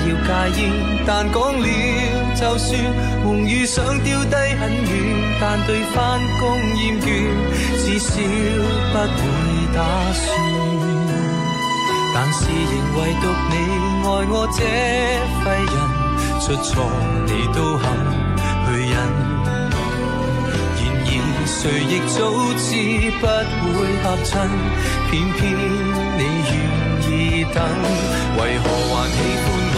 [0.03, 0.09] 要
[0.51, 0.63] 戒煙，
[1.05, 1.67] 但講了
[2.43, 2.77] 就算，
[3.23, 4.91] 梦遇想丟低很远。
[5.39, 7.07] 但对返工厌倦，
[7.79, 8.11] 至少
[8.91, 9.23] 不会
[9.73, 9.79] 打
[10.11, 10.21] 算。
[12.13, 13.55] 但是仍唯独你
[14.03, 14.59] 爱我这
[15.39, 15.75] 废人，
[16.41, 16.69] 出错
[17.27, 17.81] 你都肯
[18.65, 18.93] 去忍。
[21.07, 22.19] 然而谁亦早
[22.59, 22.67] 知
[23.21, 23.23] 不
[23.71, 24.31] 会合衬，
[25.09, 25.41] 偏偏
[26.19, 26.21] 你
[26.51, 26.53] 愿
[27.07, 27.11] 意
[27.53, 27.57] 等，
[28.35, 29.77] 为何还喜欢我？